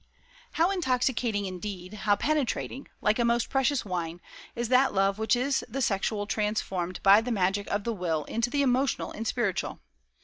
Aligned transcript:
"How 0.53 0.71
intoxicating, 0.71 1.45
indeed, 1.45 1.93
how 1.93 2.15
penetrating 2.15 2.87
like 3.01 3.19
a 3.19 3.23
most 3.23 3.51
precious 3.51 3.85
wine 3.85 4.19
is 4.55 4.67
that 4.69 4.95
love 4.95 5.19
which 5.19 5.35
is 5.35 5.63
the 5.69 5.79
sexual 5.79 6.25
transformed 6.25 6.99
by 7.03 7.21
the 7.21 7.31
magic 7.31 7.67
of 7.67 7.83
the 7.83 7.93
will 7.93 8.23
into 8.23 8.49
the 8.49 8.63
emotional 8.63 9.11
and 9.11 9.27
spiritual! 9.27 9.79